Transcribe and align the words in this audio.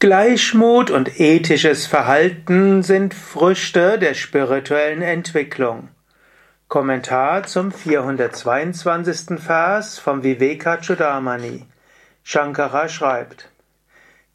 Gleichmut 0.00 0.90
und 0.90 1.20
ethisches 1.20 1.86
Verhalten 1.86 2.82
sind 2.82 3.12
Früchte 3.12 3.98
der 3.98 4.14
spirituellen 4.14 5.02
Entwicklung. 5.02 5.90
Kommentar 6.68 7.42
zum 7.42 7.70
422. 7.70 9.38
Vers 9.38 9.98
vom 9.98 10.22
Vivekachudamani. 10.22 11.66
Shankara 12.22 12.88
schreibt: 12.88 13.50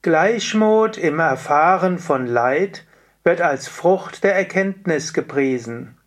Gleichmut 0.04 1.00
im 1.00 1.18
Erfahren 1.18 1.98
von 1.98 2.28
Leid 2.28 2.86
wird 3.24 3.42
als 3.42 3.68
Frucht 3.68 4.24
der 4.24 4.36
Erkenntnis 4.36 5.14
gepriesen. 5.14 5.98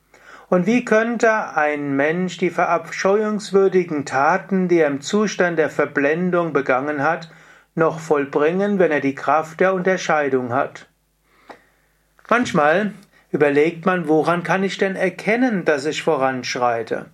Und 0.48 0.68
wie 0.68 0.84
könnte 0.84 1.56
ein 1.56 1.96
Mensch 1.96 2.38
die 2.38 2.50
verabscheuungswürdigen 2.50 4.06
Taten, 4.06 4.68
die 4.68 4.78
er 4.78 4.86
im 4.86 5.00
Zustand 5.00 5.58
der 5.58 5.68
Verblendung 5.68 6.52
begangen 6.52 7.02
hat, 7.02 7.28
noch 7.74 8.00
vollbringen, 8.00 8.78
wenn 8.78 8.90
er 8.90 9.00
die 9.00 9.14
Kraft 9.14 9.60
der 9.60 9.74
Unterscheidung 9.74 10.52
hat. 10.52 10.86
Manchmal 12.28 12.92
überlegt 13.30 13.86
man, 13.86 14.08
woran 14.08 14.42
kann 14.42 14.62
ich 14.62 14.78
denn 14.78 14.96
erkennen, 14.96 15.64
dass 15.64 15.86
ich 15.86 16.02
voranschreite? 16.02 17.06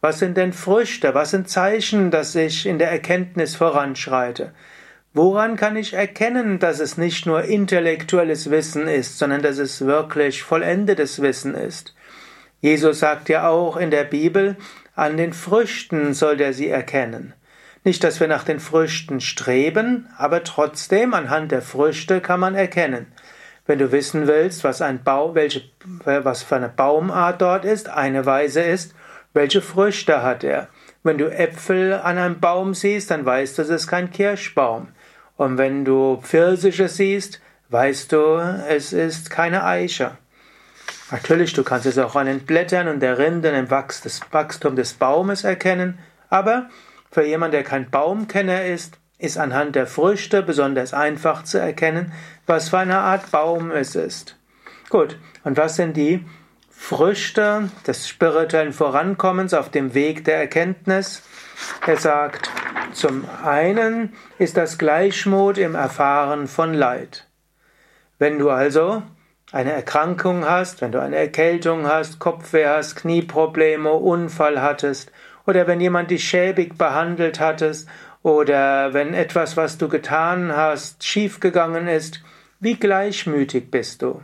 Was 0.00 0.18
sind 0.18 0.36
denn 0.36 0.52
Früchte? 0.52 1.14
Was 1.14 1.30
sind 1.30 1.48
Zeichen, 1.48 2.10
dass 2.10 2.34
ich 2.34 2.66
in 2.66 2.78
der 2.78 2.90
Erkenntnis 2.90 3.56
voranschreite? 3.56 4.52
Woran 5.14 5.56
kann 5.56 5.76
ich 5.76 5.92
erkennen, 5.92 6.58
dass 6.58 6.80
es 6.80 6.96
nicht 6.96 7.26
nur 7.26 7.44
intellektuelles 7.44 8.50
Wissen 8.50 8.88
ist, 8.88 9.18
sondern 9.18 9.42
dass 9.42 9.58
es 9.58 9.84
wirklich 9.84 10.42
vollendetes 10.42 11.20
Wissen 11.20 11.54
ist? 11.54 11.94
Jesus 12.60 13.00
sagt 13.00 13.28
ja 13.28 13.48
auch 13.48 13.76
in 13.76 13.90
der 13.90 14.04
Bibel, 14.04 14.56
an 14.94 15.16
den 15.16 15.32
Früchten 15.32 16.14
soll 16.14 16.40
er 16.40 16.52
sie 16.52 16.68
erkennen. 16.68 17.34
Nicht, 17.84 18.04
dass 18.04 18.20
wir 18.20 18.28
nach 18.28 18.44
den 18.44 18.60
Früchten 18.60 19.20
streben, 19.20 20.08
aber 20.16 20.44
trotzdem 20.44 21.14
anhand 21.14 21.50
der 21.50 21.62
Früchte 21.62 22.20
kann 22.20 22.38
man 22.38 22.54
erkennen. 22.54 23.06
Wenn 23.66 23.78
du 23.78 23.90
wissen 23.90 24.26
willst, 24.26 24.62
was 24.62 24.82
ein 24.82 25.02
Baum, 25.02 25.34
welche, 25.34 25.62
was 26.04 26.42
für 26.42 26.56
eine 26.56 26.68
Baumart 26.68 27.42
dort 27.42 27.64
ist, 27.64 27.88
eine 27.88 28.24
Weise 28.24 28.60
ist, 28.60 28.94
welche 29.32 29.62
Früchte 29.62 30.22
hat 30.22 30.44
er. 30.44 30.68
Wenn 31.02 31.18
du 31.18 31.26
Äpfel 31.26 31.94
an 31.94 32.18
einem 32.18 32.38
Baum 32.38 32.74
siehst, 32.74 33.10
dann 33.10 33.26
weißt 33.26 33.58
du, 33.58 33.62
es 33.62 33.68
ist 33.68 33.88
kein 33.88 34.10
Kirschbaum. 34.10 34.88
Und 35.36 35.58
wenn 35.58 35.84
du 35.84 36.20
Pfirsiche 36.22 36.88
siehst, 36.88 37.40
weißt 37.70 38.12
du, 38.12 38.36
es 38.68 38.92
ist 38.92 39.30
keine 39.30 39.64
Eiche. 39.64 40.12
Natürlich, 41.10 41.52
du 41.52 41.64
kannst 41.64 41.86
es 41.86 41.98
auch 41.98 42.14
an 42.14 42.26
den 42.26 42.40
Blättern 42.40 42.86
und 42.88 43.00
der 43.00 43.18
Rinde 43.18 43.48
im 43.48 43.70
Wachstum 43.70 44.76
des 44.76 44.94
Baumes 44.94 45.44
erkennen, 45.44 45.98
aber 46.30 46.68
für 47.12 47.24
jemanden, 47.24 47.52
der 47.52 47.62
kein 47.62 47.90
Baumkenner 47.90 48.64
ist, 48.64 48.98
ist 49.18 49.38
anhand 49.38 49.76
der 49.76 49.86
Früchte 49.86 50.42
besonders 50.42 50.94
einfach 50.94 51.44
zu 51.44 51.58
erkennen, 51.58 52.12
was 52.46 52.70
für 52.70 52.78
eine 52.78 52.98
Art 52.98 53.30
Baum 53.30 53.70
es 53.70 53.94
ist. 53.94 54.36
Gut, 54.88 55.18
und 55.44 55.56
was 55.56 55.76
sind 55.76 55.96
die 55.96 56.24
Früchte 56.70 57.70
des 57.86 58.08
spirituellen 58.08 58.72
Vorankommens 58.72 59.54
auf 59.54 59.70
dem 59.70 59.94
Weg 59.94 60.24
der 60.24 60.38
Erkenntnis? 60.38 61.22
Er 61.86 61.98
sagt, 61.98 62.50
zum 62.92 63.24
einen 63.44 64.14
ist 64.38 64.56
das 64.56 64.78
Gleichmut 64.78 65.58
im 65.58 65.74
Erfahren 65.74 66.48
von 66.48 66.74
Leid. 66.74 67.28
Wenn 68.18 68.38
du 68.38 68.50
also 68.50 69.02
eine 69.52 69.72
Erkrankung 69.72 70.46
hast, 70.46 70.80
wenn 70.80 70.92
du 70.92 71.00
eine 71.00 71.16
Erkältung 71.16 71.86
hast, 71.86 72.18
Kopfweh 72.18 72.66
hast, 72.66 72.96
Knieprobleme, 72.96 73.92
Unfall 73.92 74.60
hattest 74.62 75.12
oder 75.46 75.66
wenn 75.66 75.80
jemand 75.80 76.10
dich 76.10 76.28
schäbig 76.28 76.76
behandelt 76.78 77.40
hattest 77.40 77.88
oder 78.22 78.94
wenn 78.94 79.14
etwas, 79.14 79.56
was 79.56 79.78
du 79.78 79.88
getan 79.88 80.54
hast, 80.54 81.04
schiefgegangen 81.04 81.88
ist, 81.88 82.22
wie 82.60 82.76
gleichmütig 82.76 83.70
bist 83.70 84.02
du? 84.02 84.22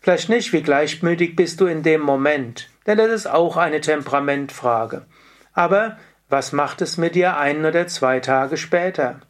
Vielleicht 0.00 0.28
nicht, 0.28 0.52
wie 0.52 0.62
gleichmütig 0.62 1.36
bist 1.36 1.60
du 1.60 1.66
in 1.66 1.82
dem 1.82 2.00
Moment, 2.00 2.70
denn 2.86 2.98
das 2.98 3.10
ist 3.10 3.26
auch 3.26 3.56
eine 3.56 3.80
Temperamentfrage. 3.80 5.04
Aber 5.52 5.98
was 6.28 6.52
macht 6.52 6.82
es 6.82 6.96
mit 6.96 7.14
dir 7.14 7.36
ein 7.36 7.64
oder 7.64 7.86
zwei 7.86 8.20
Tage 8.20 8.56
später? 8.56 9.20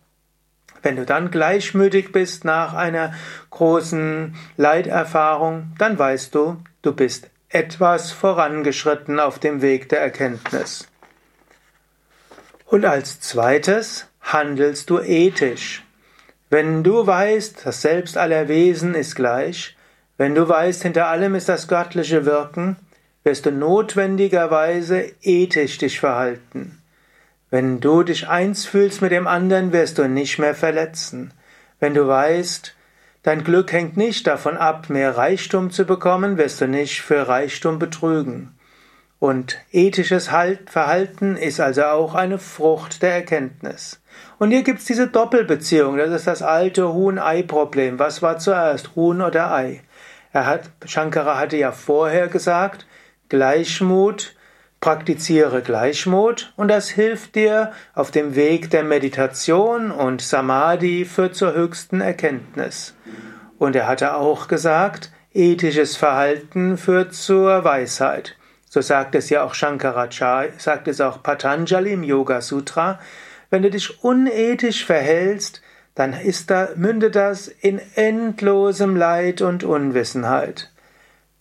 Wenn 0.83 0.97
du 0.97 1.05
dann 1.05 1.31
gleichmütig 1.31 2.13
bist 2.13 2.45
nach 2.45 2.75
einer 2.75 3.13
großen 3.51 4.37
Leiterfahrung, 4.57 5.73
dann 5.79 5.99
weißt 5.99 6.35
du, 6.35 6.63
du 6.83 6.93
bist 6.93 7.31
etwas 7.49 8.13
vorangeschritten 8.13 9.19
auf 9.19 9.39
dem 9.39 9.63
Weg 9.63 9.89
der 9.89 10.01
Erkenntnis. 10.01 10.87
Und 12.69 12.85
als 12.85 13.21
zweites 13.21 14.09
handelst 14.21 14.91
du 14.91 15.01
ethisch. 15.01 15.85
Wenn 16.51 16.85
du 16.85 17.07
weißt, 17.07 17.65
das 17.65 17.81
Selbst 17.81 18.19
aller 18.19 18.49
Wesen 18.49 18.95
ist 18.95 19.15
gleich, 19.15 19.75
wenn 20.19 20.35
du 20.35 20.47
weißt, 20.47 20.83
hinter 20.83 21.07
allem 21.07 21.35
ist 21.35 21.49
das 21.49 21.67
göttliche 21.67 22.27
Wirken, 22.27 22.77
wirst 23.25 23.47
du 23.47 23.53
notwendigerweise 23.53 25.13
ethisch 25.23 25.79
dich 25.79 25.99
verhalten. 25.99 26.83
Wenn 27.49 27.81
du 27.81 28.03
dich 28.03 28.29
eins 28.29 28.67
fühlst 28.67 29.01
mit 29.01 29.13
dem 29.13 29.27
anderen, 29.27 29.73
wirst 29.73 29.97
du 29.97 30.07
nicht 30.07 30.39
mehr 30.39 30.55
verletzen. 30.55 31.33
Wenn 31.81 31.95
du 31.95 32.07
weißt, 32.07 32.75
dein 33.23 33.45
Glück 33.45 33.73
hängt 33.73 33.97
nicht 33.97 34.27
davon 34.27 34.59
ab, 34.59 34.91
mehr 34.91 35.17
Reichtum 35.17 35.71
zu 35.71 35.87
bekommen, 35.87 36.37
wirst 36.37 36.61
du 36.61 36.69
nicht 36.69 37.01
für 37.01 37.29
Reichtum 37.29 37.79
betrügen. 37.79 38.58
Und 39.21 39.59
ethisches 39.73 40.29
Verhalten 40.29 41.37
ist 41.37 41.61
also 41.61 41.85
auch 41.85 42.15
eine 42.15 42.39
Frucht 42.39 43.03
der 43.03 43.15
Erkenntnis. 43.15 44.01
Und 44.39 44.53
hier 44.53 44.63
gibt's 44.63 44.85
diese 44.85 45.09
Doppelbeziehung, 45.09 45.97
das 45.97 46.11
ist 46.11 46.27
das 46.29 46.43
alte 46.43 46.93
Huhn-Ei-Problem. 46.93 47.99
Was 47.99 48.23
war 48.23 48.39
zuerst, 48.39 48.95
Huhn 48.95 49.21
oder 49.21 49.53
Ei? 49.53 49.83
Er 50.33 50.47
hat, 50.47 50.71
Shankara 50.85 51.37
hatte 51.37 51.57
ja 51.57 51.73
vorher 51.73 52.29
gesagt, 52.29 52.87
Gleichmut, 53.29 54.37
praktiziere 54.81 55.63
Gleichmut 55.63 56.53
und 56.57 56.69
das 56.69 56.89
hilft 56.89 57.35
dir 57.35 57.73
auf 57.95 58.13
dem 58.13 58.37
Weg 58.37 58.71
der 58.71 58.85
Meditation 58.85 59.91
und 59.91 60.23
Samadhi 60.23 61.05
führt 61.05 61.35
zur 61.35 61.55
höchsten 61.55 62.01
Erkenntnis. 62.01 62.95
Und 63.59 63.75
er 63.75 63.89
hatte 63.89 64.15
auch 64.15 64.47
gesagt, 64.47 65.11
ethisches 65.35 65.97
Verhalten 65.97 66.79
führt 66.79 67.15
zur 67.15 67.65
Weisheit. 67.65 68.38
So 68.69 68.81
sagt 68.83 69.15
es 69.15 69.31
ja 69.31 69.45
auch 69.45 69.55
Shankaracharya, 69.55 70.53
sagt 70.59 70.89
es 70.89 71.01
auch 71.01 71.23
Patanjali 71.23 71.93
im 71.93 72.03
Yoga 72.03 72.41
Sutra. 72.41 72.99
Wenn 73.51 73.63
du 73.63 73.71
dich 73.71 74.05
unethisch 74.05 74.85
verhältst, 74.85 75.63
dann 75.95 76.13
ist 76.13 76.51
da, 76.51 76.69
mündet 76.77 77.17
das 77.17 77.49
in 77.49 77.81
endlosem 77.95 78.95
Leid 78.95 79.41
und 79.41 79.65
Unwissenheit. 79.65 80.71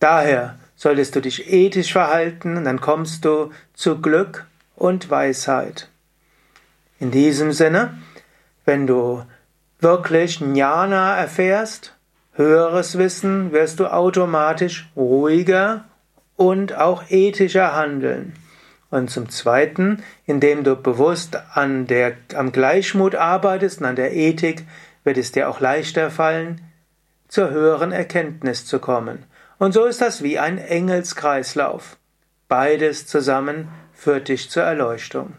Daher 0.00 0.56
solltest 0.74 1.16
du 1.16 1.20
dich 1.20 1.52
ethisch 1.52 1.92
verhalten, 1.92 2.64
dann 2.64 2.80
kommst 2.80 3.24
du 3.24 3.50
zu 3.74 4.00
Glück 4.00 4.46
und 4.74 5.10
Weisheit. 5.10 5.88
In 6.98 7.10
diesem 7.10 7.52
Sinne, 7.52 7.98
wenn 8.64 8.86
du 8.86 9.22
wirklich 9.80 10.40
Jnana 10.40 11.16
erfährst, 11.16 11.94
höheres 12.32 12.96
Wissen, 12.96 13.52
wirst 13.52 13.80
du 13.80 13.86
automatisch 13.86 14.88
ruhiger 14.96 15.84
und 16.38 16.74
auch 16.76 17.10
ethischer 17.10 17.74
handeln. 17.74 18.32
Und 18.90 19.10
zum 19.10 19.28
Zweiten, 19.28 20.02
indem 20.24 20.64
du 20.64 20.76
bewusst 20.76 21.36
an 21.52 21.86
der, 21.86 22.16
am 22.34 22.52
Gleichmut 22.52 23.16
arbeitest 23.16 23.80
und 23.80 23.86
an 23.86 23.96
der 23.96 24.14
Ethik, 24.14 24.64
wird 25.04 25.18
es 25.18 25.32
dir 25.32 25.50
auch 25.50 25.60
leichter 25.60 26.10
fallen, 26.10 26.62
zur 27.26 27.50
höheren 27.50 27.92
Erkenntnis 27.92 28.64
zu 28.64 28.78
kommen. 28.78 29.26
Und 29.58 29.72
so 29.72 29.84
ist 29.84 30.00
das 30.00 30.22
wie 30.22 30.38
ein 30.38 30.58
Engelskreislauf. 30.58 31.98
Beides 32.46 33.06
zusammen 33.06 33.68
führt 33.92 34.28
dich 34.28 34.48
zur 34.48 34.62
Erleuchtung. 34.62 35.34